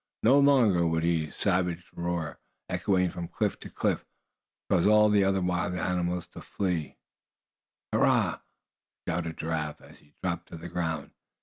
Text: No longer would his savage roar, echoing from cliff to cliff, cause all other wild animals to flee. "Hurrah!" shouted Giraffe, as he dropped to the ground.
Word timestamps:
No 0.23 0.39
longer 0.39 0.87
would 0.87 1.03
his 1.03 1.35
savage 1.35 1.85
roar, 1.93 2.39
echoing 2.67 3.11
from 3.11 3.27
cliff 3.27 3.59
to 3.59 3.69
cliff, 3.69 4.03
cause 4.67 4.87
all 4.87 5.15
other 5.15 5.41
wild 5.41 5.75
animals 5.75 6.25
to 6.29 6.41
flee. 6.41 6.97
"Hurrah!" 7.93 8.39
shouted 9.07 9.37
Giraffe, 9.37 9.79
as 9.79 9.99
he 9.99 10.15
dropped 10.23 10.49
to 10.49 10.57
the 10.57 10.69
ground. 10.69 11.11